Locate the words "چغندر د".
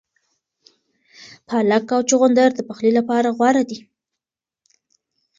2.09-2.59